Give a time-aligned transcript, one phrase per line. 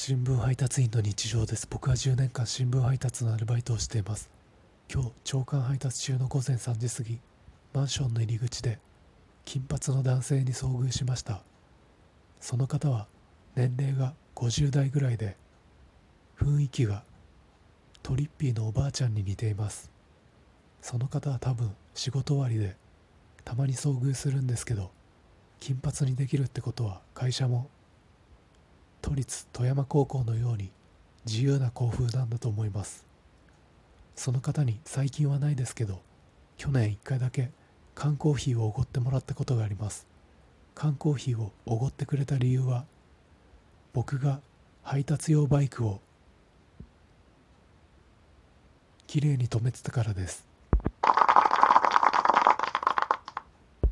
[0.00, 1.66] 新聞配達員の日常です。
[1.68, 4.30] 僕は10年間新聞配達のアルバイトをしています。
[4.88, 7.18] 今日朝刊配達中の午前3時過ぎ
[7.74, 8.78] マンションの入り口で
[9.44, 11.42] 金髪の男性に遭遇しました。
[12.38, 13.08] その方は
[13.56, 15.36] 年齢が50代ぐらいで
[16.40, 17.02] 雰囲気が
[18.04, 19.90] トリッピーのおばあちゃんに似ています。
[20.80, 22.76] その方は多分仕事終わりで
[23.44, 24.92] たまに遭遇するんですけど
[25.58, 27.68] 金髪にできるってことは会社も
[29.08, 30.70] 都立富山高校のように
[31.24, 33.06] 自由な校風なんだと思います。
[34.14, 36.02] その方に最近はないですけど
[36.58, 37.50] 去年1回だけ
[37.94, 40.06] 缶コーヒーをおごってもらったことがあります。
[40.74, 42.84] 缶コーヒーをおごってくれた理由は
[43.94, 44.40] 僕が
[44.82, 46.02] 配達用バイクを
[49.06, 50.46] きれいに止めてたからです。